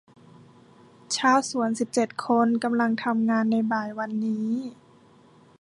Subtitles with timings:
[1.17, 4.49] ชาวสวนสิบเจ็ดคนกำลังทำงานในบ่ายวันนี้